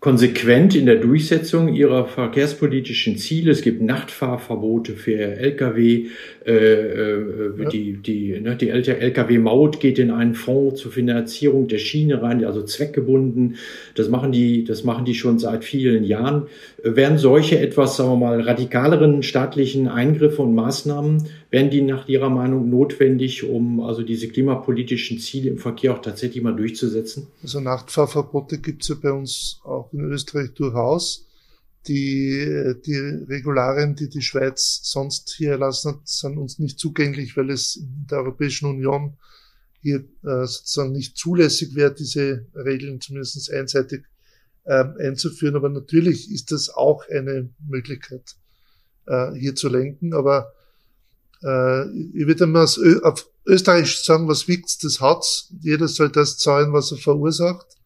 [0.00, 3.52] konsequent in der Durchsetzung ihrer verkehrspolitischen Ziele.
[3.52, 6.06] Es gibt Nachtfahrverbote für Lkw.
[6.46, 7.68] Äh, äh, ja.
[7.68, 12.62] Die, die, ne, die Lkw-Maut geht in einen Fonds zur Finanzierung der Schiene rein, also
[12.62, 13.56] zweckgebunden.
[13.94, 16.46] Das machen die, das machen die schon seit vielen Jahren.
[16.82, 22.30] Werden solche etwas, sagen wir mal, radikaleren staatlichen Eingriffe und Maßnahmen, werden die nach Ihrer
[22.30, 27.26] Meinung notwendig, um also diese klimapolitischen Ziele im Verkehr auch tatsächlich mal durchzusetzen?
[27.42, 31.26] Also Nachtfahrverbote gibt es ja bei uns auch in Österreich durchaus.
[31.88, 32.96] Die, die
[33.28, 38.06] Regularien, die die Schweiz sonst hier erlassen hat, sind uns nicht zugänglich, weil es in
[38.08, 39.16] der Europäischen Union
[39.80, 44.04] hier äh, sozusagen nicht zulässig wäre, diese Regeln zumindest einseitig
[44.64, 45.56] äh, einzuführen.
[45.56, 48.36] Aber natürlich ist das auch eine Möglichkeit,
[49.06, 50.12] äh, hier zu lenken.
[50.12, 50.52] Aber
[51.42, 51.82] äh,
[52.14, 52.66] ich würde mal
[53.02, 55.52] auf Österreich sagen, was wiegt's, das hat's.
[55.60, 57.80] Jeder soll das zahlen, was er verursacht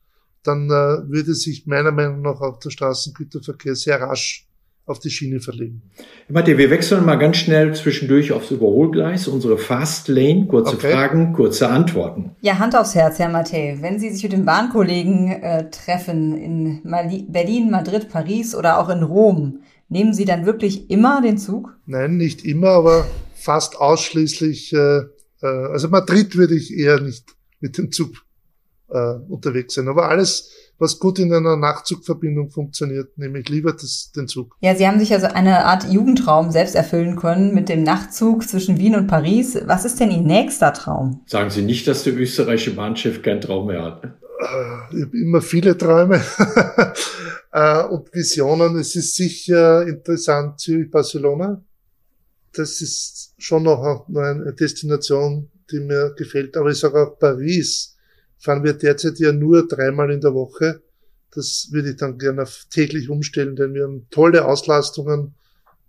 [0.45, 4.47] dann äh, würde sich meiner Meinung nach auch der Straßengüterverkehr sehr rasch
[4.87, 5.81] auf die Schiene verlegen.
[6.29, 10.93] Warte, wir wechseln mal ganz schnell zwischendurch aufs Überholgleis, unsere Fast Lane, kurze okay.
[10.93, 12.33] Fragen, kurze Antworten.
[12.43, 13.79] Ja, Hand aufs Herz, Herr Mattei.
[13.81, 18.91] Wenn Sie sich mit den Bahnkollegen äh, treffen in Mali Berlin, Madrid, Paris oder auch
[18.91, 21.79] in Rom, nehmen Sie dann wirklich immer den Zug?
[21.87, 23.07] Nein, nicht immer, aber
[23.45, 24.73] fast ausschließlich.
[24.73, 25.03] Äh,
[25.43, 27.25] äh, also Madrid würde ich eher nicht
[27.61, 28.25] mit dem Zug
[28.91, 29.89] äh, unterwegs sein.
[29.89, 34.57] Aber alles, was gut in einer Nachtzugverbindung funktioniert, nehme ich lieber das, den Zug.
[34.61, 38.79] Ja, Sie haben sich also eine Art Jugendtraum selbst erfüllen können mit dem Nachtzug zwischen
[38.79, 39.59] Wien und Paris.
[39.67, 41.23] Was ist denn Ihr nächster Traum?
[41.27, 44.05] Sagen Sie nicht, dass der österreichische Bahnchef keinen Traum mehr hat.
[44.05, 46.21] Äh, ich habe immer viele Träume
[47.53, 48.77] äh, und Visionen.
[48.77, 51.63] Es ist sicher interessant, Zürich-Barcelona.
[52.55, 56.57] Das ist schon noch eine Destination, die mir gefällt.
[56.57, 57.97] Aber ich sage auch Paris
[58.39, 60.83] fahren wir derzeit ja nur dreimal in der Woche.
[61.35, 65.35] Das würde ich dann gerne auf täglich umstellen, denn wir haben tolle Auslastungen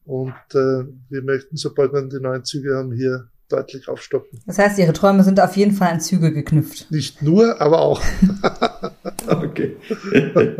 [0.06, 4.39] und äh, wir möchten, sobald wir die neuen Züge haben, hier deutlich aufstocken.
[4.45, 6.89] Das heißt, Ihre Träume sind auf jeden Fall an Züge geknüpft.
[6.89, 8.01] Nicht nur, aber auch.
[9.28, 9.75] okay.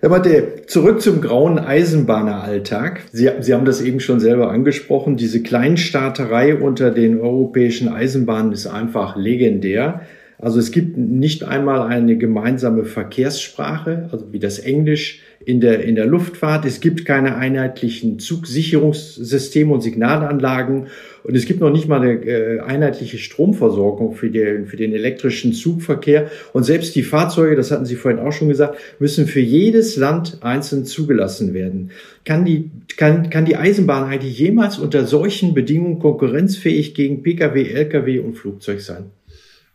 [0.00, 3.02] Herr Matte, zurück zum grauen Eisenbahneralltag.
[3.12, 5.16] Sie, Sie haben das eben schon selber angesprochen.
[5.16, 10.02] Diese Kleinstaaterei unter den europäischen Eisenbahnen ist einfach legendär.
[10.40, 15.96] Also es gibt nicht einmal eine gemeinsame Verkehrssprache, also wie das Englisch in der, in
[15.96, 16.64] der Luftfahrt.
[16.64, 20.86] Es gibt keine einheitlichen Zugsicherungssysteme und Signalanlagen.
[21.24, 25.52] Und es gibt noch nicht mal eine äh, einheitliche Stromversorgung für den, für den elektrischen
[25.52, 26.30] Zugverkehr.
[26.52, 30.38] Und selbst die Fahrzeuge, das hatten Sie vorhin auch schon gesagt, müssen für jedes Land
[30.42, 31.90] einzeln zugelassen werden.
[32.24, 38.20] Kann die, kann, kann die Eisenbahn eigentlich jemals unter solchen Bedingungen konkurrenzfähig gegen Pkw, Lkw
[38.20, 39.06] und Flugzeug sein?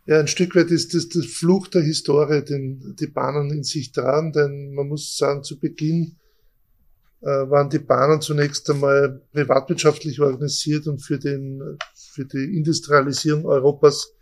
[0.06, 3.90] Ja, ein Stück weit ist das der Fluch der Historie, den die Bahnen in sich
[3.90, 6.16] tragen, denn man muss sagen, zu Beginn
[7.22, 14.12] äh, waren die Bahnen zunächst einmal privatwirtschaftlich organisiert und für den, für die Industrialisierung Europas,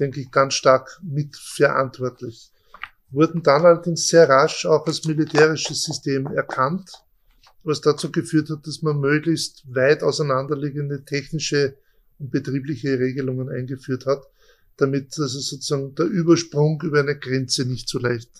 [0.00, 2.50] denke ich, ganz stark mitverantwortlich.
[3.10, 6.90] Wurden dann allerdings sehr rasch auch als militärisches System erkannt,
[7.62, 11.76] was dazu geführt hat, dass man möglichst weit auseinanderliegende technische
[12.18, 14.26] und betriebliche Regelungen eingeführt hat,
[14.78, 18.30] damit also sozusagen der Übersprung über eine Grenze nicht so leicht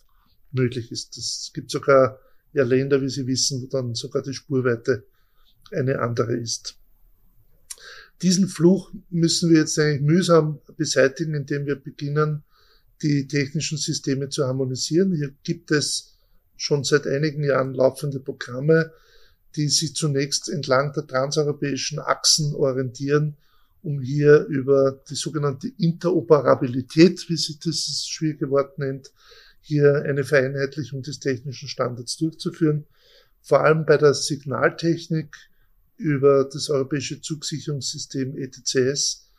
[0.53, 1.19] möglich ist.
[1.19, 2.19] Es gibt sogar
[2.53, 5.05] ja Länder, wie Sie wissen, wo dann sogar die Spurweite
[5.73, 6.79] eine andere ist.
[8.23, 12.45] Diesen Fluch müssen wir jetzt eigentlich mühsam beseitigen, indem wir beginnen,
[13.03, 15.15] die technischen Systeme zu harmonisieren.
[15.15, 16.17] Hier gibt es
[16.57, 18.93] schon seit einigen Jahren laufende Programme,
[19.55, 23.37] die sich zunächst entlang der transeuropäischen Achsen orientieren,
[23.83, 29.13] um hier über die sogenannte Interoperabilität, wie sich das schwierige Wort nennt,
[29.61, 32.87] hier eine Vereinheitlichung des technischen Standards durchzuführen.
[33.43, 35.37] Vor allem bei der Signaltechnik
[35.97, 39.31] über das europäische Zugsicherungssystem ETCS,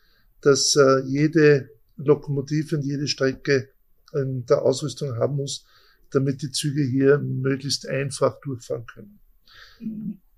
[0.42, 3.70] dass äh, jede Lokomotive und jede Strecke
[4.14, 5.66] in der Ausrüstung haben muss,
[6.12, 9.20] damit die Züge hier möglichst einfach durchfahren können.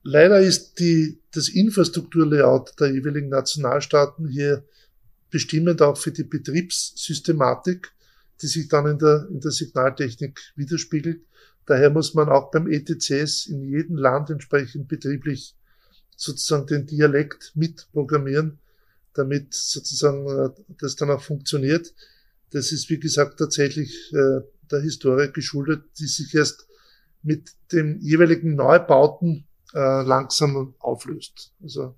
[0.04, 4.64] Leider ist die, das Infrastrukturlayout der jeweiligen Nationalstaaten hier
[5.30, 7.94] bestimmend auch für die Betriebssystematik
[8.42, 11.22] die sich dann in der, in der Signaltechnik widerspiegelt.
[11.66, 15.56] Daher muss man auch beim ETCS in jedem Land entsprechend betrieblich
[16.18, 18.60] sozusagen den Dialekt mitprogrammieren,
[19.14, 21.94] damit sozusagen äh, das dann auch funktioniert.
[22.52, 26.68] Das ist, wie gesagt, tatsächlich äh, der Historie geschuldet, die sich erst
[27.24, 31.54] mit den jeweiligen Neubauten äh, langsam auflöst.
[31.62, 31.96] Also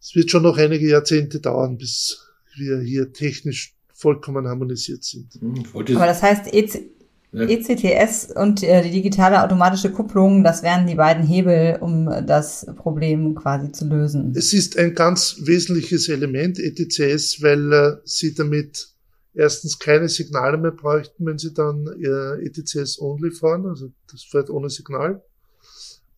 [0.00, 5.34] es wird schon noch einige Jahrzehnte dauern, bis wir hier technisch vollkommen harmonisiert sind.
[5.34, 6.90] Hm, Aber das heißt, EC
[7.32, 7.48] ja.
[7.48, 13.34] ECTS und äh, die digitale automatische Kupplung, das wären die beiden Hebel, um das Problem
[13.34, 14.34] quasi zu lösen.
[14.36, 18.88] Es ist ein ganz wesentliches Element, ETCS, weil äh, Sie damit
[19.32, 24.50] erstens keine Signale mehr bräuchten, wenn Sie dann äh, ETCS only fahren, also das fährt
[24.50, 25.22] ohne Signal.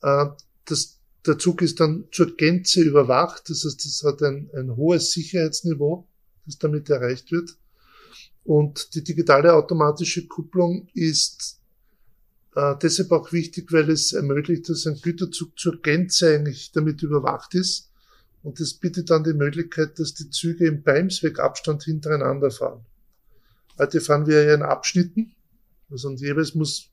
[0.04, 0.26] Äh,
[0.66, 5.12] das, der Zug ist dann zur Gänze überwacht, das heißt, es hat ein, ein hohes
[5.12, 6.06] Sicherheitsniveau,
[6.44, 7.56] das damit erreicht wird.
[8.44, 11.58] Und die digitale automatische Kupplung ist
[12.54, 17.54] äh, deshalb auch wichtig, weil es ermöglicht, dass ein Güterzug zur Gänze eigentlich damit überwacht
[17.54, 17.90] ist.
[18.42, 22.84] Und das bietet dann die Möglichkeit, dass die Züge im Bremswegabstand hintereinander fahren.
[23.78, 25.34] Heute fahren wir ja in Abschnitten.
[25.90, 26.90] Also und jeweils muss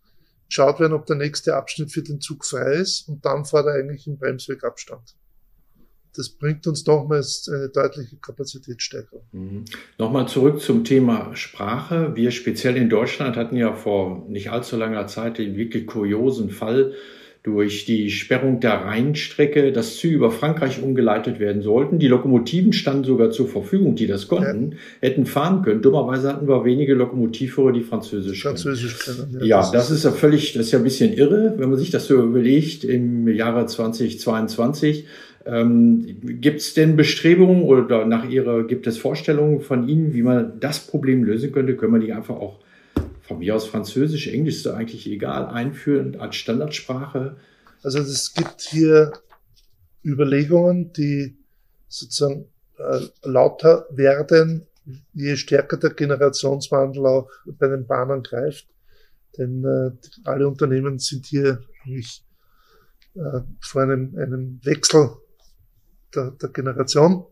[0.51, 3.73] geschaut werden, ob der nächste Abschnitt für den Zug frei ist und dann fährt er
[3.73, 5.15] eigentlich im Bremswegabstand
[6.15, 9.23] das bringt uns nochmals eine deutliche Kapazitätssteigerung.
[9.31, 9.65] Mhm.
[9.97, 12.15] Nochmal zurück zum Thema Sprache.
[12.15, 16.93] Wir speziell in Deutschland hatten ja vor nicht allzu langer Zeit den wirklich kuriosen Fall
[17.43, 21.97] durch die Sperrung der Rheinstrecke, dass Züge über Frankreich umgeleitet werden sollten.
[21.97, 24.77] Die Lokomotiven standen sogar zur Verfügung, die das konnten, ja.
[25.09, 25.81] hätten fahren können.
[25.81, 29.37] Dummerweise hatten wir wenige Lokomotivführer, die Französisch Französisch können.
[29.39, 31.79] Ja, ja das, das ist ja völlig, das ist ja ein bisschen irre, wenn man
[31.79, 35.07] sich das so überlegt im Jahre 2022
[35.45, 40.59] ähm, gibt es denn Bestrebungen oder nach Ihrer gibt es Vorstellungen von Ihnen, wie man
[40.59, 41.75] das Problem lösen könnte?
[41.75, 42.59] Können wir die einfach auch
[43.31, 47.37] von mir aus Französisch, Englisch ist eigentlich egal, einführen als Standardsprache?
[47.81, 49.13] Also es gibt hier
[50.03, 51.37] Überlegungen, die
[51.87, 52.45] sozusagen
[52.77, 54.67] äh, lauter werden,
[55.13, 58.67] je stärker der Generationswandel auch bei den Bahnern greift.
[59.37, 59.91] Denn äh,
[60.25, 62.25] alle Unternehmen sind hier eigentlich
[63.15, 65.11] äh, vor einem, einem Wechsel
[66.13, 67.25] der, der Generation.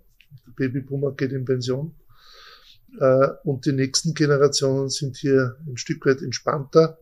[0.48, 1.94] Der Babyboomer geht in Pension.
[3.00, 6.98] Äh, und die nächsten Generationen sind hier ein Stück weit entspannter,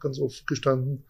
[0.00, 1.04] ganz offen gestanden.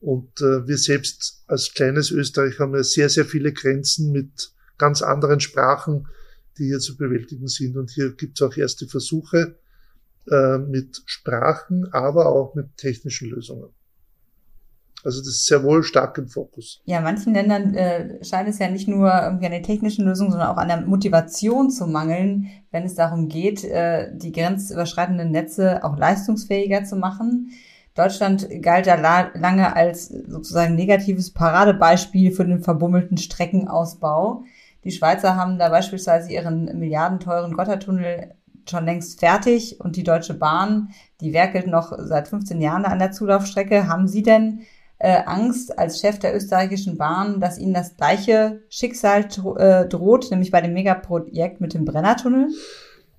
[0.00, 5.02] Und äh, wir selbst als kleines Österreich haben ja sehr, sehr viele Grenzen mit ganz
[5.02, 6.08] anderen Sprachen,
[6.58, 7.76] die hier zu bewältigen sind.
[7.76, 9.56] Und hier gibt es auch erste Versuche
[10.30, 13.70] äh, mit Sprachen, aber auch mit technischen Lösungen.
[15.04, 16.80] Also das ist sehr wohl stark im Fokus.
[16.86, 20.30] Ja, in manchen Ländern äh, scheint es ja nicht nur irgendwie an den technischen Lösungen,
[20.30, 25.84] sondern auch an der Motivation zu mangeln, wenn es darum geht, äh, die grenzüberschreitenden Netze
[25.84, 27.50] auch leistungsfähiger zu machen.
[27.94, 34.44] Deutschland galt ja la lange als sozusagen negatives Paradebeispiel für den verbummelten Streckenausbau.
[34.82, 38.34] Die Schweizer haben da beispielsweise ihren milliardenteuren Gotthardtunnel
[38.68, 40.90] schon längst fertig und die Deutsche Bahn,
[41.20, 43.86] die werkelt noch seit 15 Jahren an der Zulaufstrecke.
[43.86, 44.62] Haben Sie denn
[45.04, 50.50] äh, Angst als Chef der österreichischen Bahn, dass ihnen das gleiche Schicksal äh, droht, nämlich
[50.50, 52.48] bei dem Megaprojekt mit dem Brennertunnel?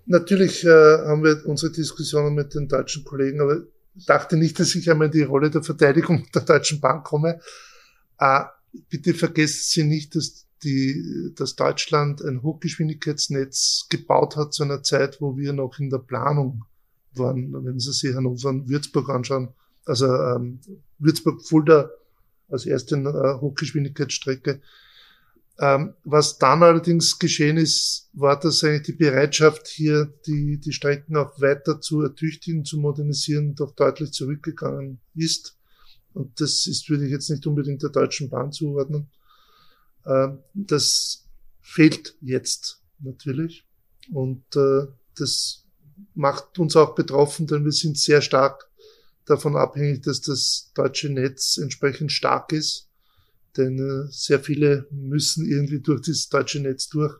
[0.05, 3.63] natürlich äh, haben wir unsere Diskussionen mit den deutschen Kollegen, aber
[3.95, 7.39] ich dachte nicht, dass ich einmal in die Rolle der Verteidigung der Deutschen Bank komme.
[8.19, 8.43] Äh,
[8.89, 15.21] bitte vergesst Sie nicht, dass, die, dass Deutschland ein Hochgeschwindigkeitsnetz gebaut hat zu einer Zeit,
[15.21, 16.65] wo wir noch in der Planung
[17.13, 17.53] waren.
[17.65, 19.49] Wenn Sie sich Hannover und Würzburg anschauen,
[19.85, 20.59] also ähm,
[20.99, 21.89] Würzburg-Fulda
[22.49, 24.61] als erste äh, Hochgeschwindigkeitsstrecke.
[25.57, 31.15] Ähm, was dann allerdings geschehen ist, war, dass eigentlich die Bereitschaft hier, die, die Strecken
[31.15, 35.57] auch weiter zu ertüchtigen, zu modernisieren, doch deutlich zurückgegangen ist.
[36.13, 39.09] Und das ist, würde ich jetzt nicht unbedingt der Deutschen Bahn zuordnen.
[40.05, 41.25] Ähm, das
[41.61, 43.65] fehlt jetzt natürlich.
[44.11, 45.65] Und äh, das
[46.13, 48.64] macht uns auch betroffen, denn wir sind sehr stark
[49.25, 52.89] davon abhängig, dass das deutsche Netz entsprechend stark ist.
[53.57, 57.15] Denn äh, sehr viele müssen irgendwie durch das deutsche Netz durch.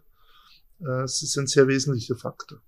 [0.81, 2.61] Äh, es ist ein sehr wesentlicher Faktor.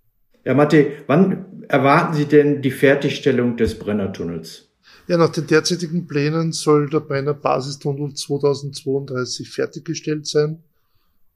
[0.45, 4.69] Ja, Matti, wann erwarten Sie denn die Fertigstellung des Brennertunnels?
[5.07, 10.63] Ja, nach den derzeitigen Plänen soll der Brenner Basistunnel 2032 fertiggestellt sein.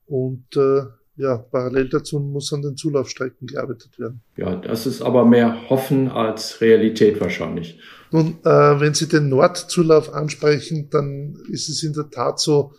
[0.08, 0.84] Und äh,
[1.18, 4.22] ja, parallel dazu muss an den Zulaufstrecken gearbeitet werden.
[4.38, 7.80] Ja, das ist aber mehr Hoffen als Realität wahrscheinlich.
[8.12, 12.74] Nun, äh, wenn Sie den Nordzulauf ansprechen, dann ist es in der Tat so,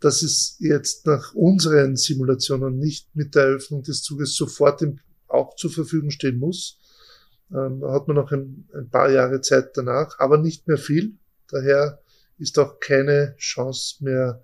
[0.00, 5.56] dass es jetzt nach unseren Simulationen nicht mit der Eröffnung des Zuges sofort im, auch
[5.56, 6.78] zur Verfügung stehen muss.
[7.50, 11.14] Ähm, da hat man noch ein, ein paar Jahre Zeit danach, aber nicht mehr viel.
[11.50, 12.00] Daher
[12.38, 14.42] ist auch keine Chance mehr,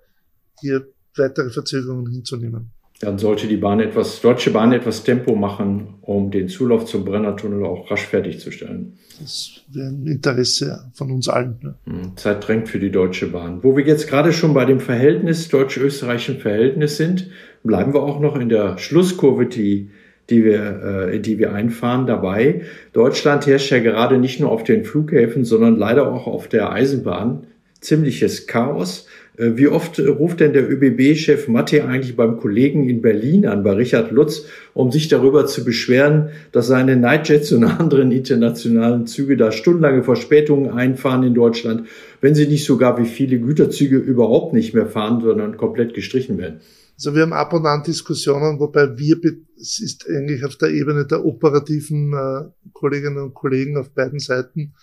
[0.61, 0.87] hier
[1.17, 2.71] weitere Verzögerungen hinzunehmen.
[3.01, 7.65] Dann sollte die Bahn etwas, Deutsche Bahn etwas Tempo machen, um den Zulauf zum Brennertunnel
[7.65, 8.99] auch rasch fertigzustellen.
[9.19, 11.59] Das wäre ein Interesse von uns allen.
[11.63, 11.75] Ne?
[11.87, 13.63] Hm, Zeit drängt für die Deutsche Bahn.
[13.63, 17.31] Wo wir jetzt gerade schon bei dem Verhältnis, deutsch-österreichischen Verhältnis sind,
[17.65, 19.91] bleiben wir auch noch in der Schlusskurve, die
[20.29, 22.63] die wir, äh, die wir einfahren, dabei.
[22.93, 27.49] Deutschland herrscht ja gerade nicht nur auf den Flughäfen, sondern leider auch auf der Eisenbahn
[27.81, 29.07] ziemliches Chaos.
[29.41, 33.73] Äh, wie oft ruft denn der ÖBB-Chef Matte eigentlich beim Kollegen in Berlin an, bei
[33.73, 39.51] Richard Lutz, um sich darüber zu beschweren, dass seine Nightjets und anderen internationalen Züge da
[39.51, 41.89] stundenlange Verspätungen einfahren in Deutschland,
[42.21, 46.61] wenn sie nicht sogar wie viele Güterzüge überhaupt nicht mehr fahren, sondern komplett gestrichen werden?
[46.97, 49.17] Also wir haben ab und an Diskussionen, wobei wir,
[49.59, 54.75] es ist eigentlich auf der Ebene der operativen äh, Kolleginnen und Kollegen auf beiden Seiten,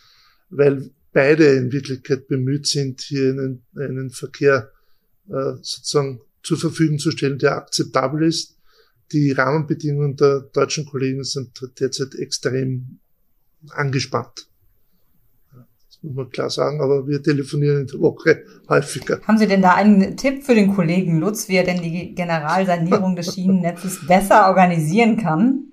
[0.49, 4.71] weil beide in Wirklichkeit bemüht sind, hier einen, einen Verkehr
[5.29, 8.55] äh, sozusagen zur Verfügung zu stellen, der akzeptabel ist.
[9.11, 12.99] Die Rahmenbedingungen der deutschen Kollegen sind derzeit extrem
[13.69, 14.47] angespannt
[16.01, 19.19] muss man klar sagen, aber wir telefonieren in der Woche häufiger.
[19.27, 23.15] Haben Sie denn da einen Tipp für den Kollegen Lutz, wie er denn die Generalsanierung
[23.15, 25.63] des Schienennetzes besser organisieren kann?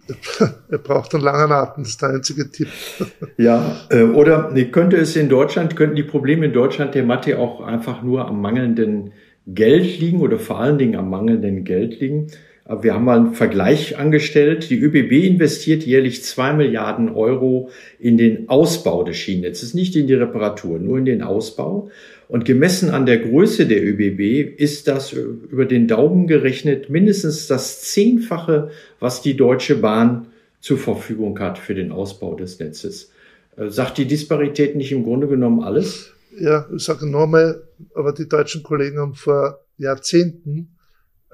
[0.70, 2.68] er braucht einen langen Atem, das ist der einzige Tipp.
[3.38, 7.60] ja, äh, oder könnte es in Deutschland, könnten die Probleme in Deutschland der Mathe auch
[7.60, 9.12] einfach nur am mangelnden
[9.46, 12.28] Geld liegen oder vor allen Dingen am mangelnden Geld liegen?
[12.66, 14.70] Wir haben mal einen Vergleich angestellt.
[14.70, 20.14] Die ÖBB investiert jährlich zwei Milliarden Euro in den Ausbau des Schienennetzes, nicht in die
[20.14, 21.90] Reparatur, nur in den Ausbau.
[22.26, 27.82] Und gemessen an der Größe der ÖBB ist das über den Daumen gerechnet mindestens das
[27.82, 30.28] Zehnfache, was die Deutsche Bahn
[30.60, 33.12] zur Verfügung hat für den Ausbau des Netzes.
[33.58, 36.14] Äh, sagt die Disparität nicht im Grunde genommen alles?
[36.40, 37.62] Ja, ich sage nochmal,
[37.94, 40.73] aber die deutschen Kollegen haben vor Jahrzehnten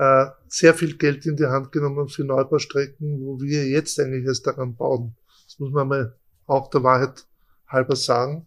[0.00, 4.46] äh, sehr viel Geld in die Hand genommen für Neubaustrecken, wo wir jetzt eigentlich erst
[4.46, 5.14] daran bauen.
[5.44, 7.26] Das muss man mal auch der Wahrheit
[7.66, 8.46] halber sagen.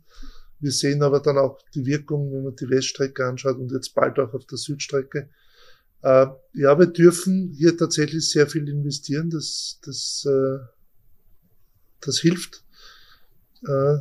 [0.59, 4.17] Wir sehen aber dann auch die Wirkung, wenn man die Weststrecke anschaut und jetzt bald
[4.17, 5.29] auch auf der Südstrecke.
[6.01, 9.29] Äh, ja, wir dürfen hier tatsächlich sehr viel investieren.
[9.29, 10.57] Das, das, äh,
[12.01, 12.63] das hilft.
[13.67, 13.97] Äh,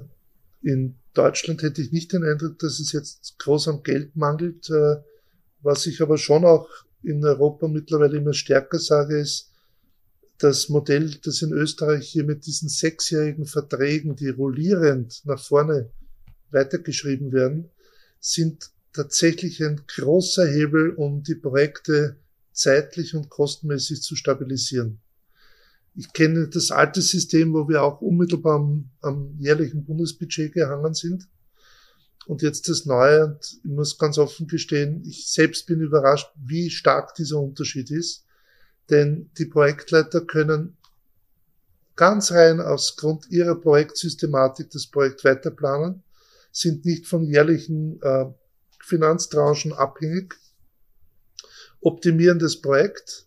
[0.62, 4.70] in Deutschland hätte ich nicht den Eindruck, dass es jetzt groß am Geld mangelt.
[4.70, 5.02] Äh,
[5.60, 6.66] was ich aber schon auch
[7.02, 9.50] in Europa mittlerweile immer stärker sage, ist,
[10.38, 15.90] das Modell, das in Österreich hier mit diesen sechsjährigen Verträgen, die rollierend nach vorne
[16.50, 17.70] weitergeschrieben werden,
[18.18, 22.16] sind tatsächlich ein großer Hebel, um die Projekte
[22.52, 25.00] zeitlich und kostenmäßig zu stabilisieren.
[25.94, 31.28] Ich kenne das alte System, wo wir auch unmittelbar am, am jährlichen Bundesbudget gehangen sind.
[32.26, 36.70] Und jetzt das Neue, und ich muss ganz offen gestehen, ich selbst bin überrascht, wie
[36.70, 38.24] stark dieser Unterschied ist.
[38.90, 40.76] Denn die Projektleiter können
[41.96, 46.02] ganz rein aus Grund ihrer Projektsystematik das Projekt weiterplanen,
[46.52, 48.26] sind nicht von jährlichen äh,
[48.84, 50.34] Finanztranchen abhängig,
[51.80, 53.26] optimieren das Projekt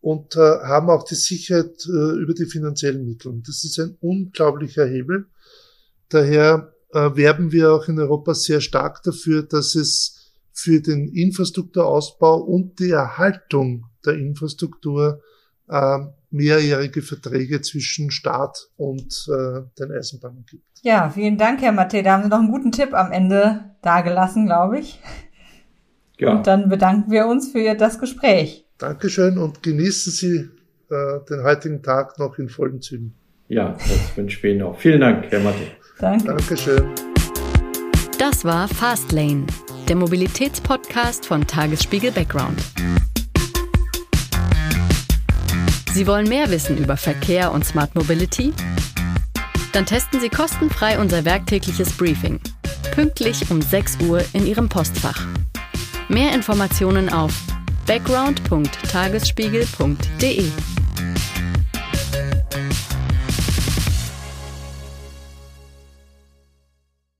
[0.00, 3.40] und äh, haben auch die Sicherheit äh, über die finanziellen Mittel.
[3.46, 5.26] Das ist ein unglaublicher Hebel.
[6.08, 12.36] Daher äh, werben wir auch in Europa sehr stark dafür, dass es für den Infrastrukturausbau
[12.36, 15.22] und die Erhaltung der Infrastruktur
[15.68, 15.98] äh,
[16.30, 20.64] mehrjährige Verträge zwischen Staat und äh, den Eisenbahnen gibt.
[20.82, 22.02] Ja, vielen Dank, Herr Matte.
[22.02, 25.00] Da haben Sie noch einen guten Tipp am Ende dargelassen, glaube ich.
[26.18, 26.36] Ja.
[26.36, 28.66] Und dann bedanken wir uns für das Gespräch.
[28.78, 30.50] Dankeschön und genießen Sie
[30.90, 33.14] äh, den heutigen Tag noch in vollen Zügen.
[33.48, 34.78] Ja, das wünsche ich Ihnen auch.
[34.78, 35.81] Vielen Dank, Herr Matte.
[36.02, 36.34] Danke.
[36.34, 36.90] Dankeschön.
[38.18, 39.46] Das war Fastlane,
[39.88, 42.60] der Mobilitätspodcast von Tagesspiegel Background.
[45.92, 48.52] Sie wollen mehr wissen über Verkehr und Smart Mobility?
[49.72, 52.40] Dann testen Sie kostenfrei unser werktägliches Briefing.
[52.92, 55.24] Pünktlich um 6 Uhr in Ihrem Postfach.
[56.08, 57.32] Mehr Informationen auf
[57.86, 60.50] background.tagesspiegel.de